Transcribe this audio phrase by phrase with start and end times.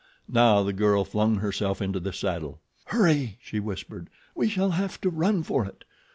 [0.27, 2.59] Now the girl flung herself into the saddle.
[2.85, 4.09] "Hurry!" she whispered.
[4.33, 5.83] "We shall have to run for it.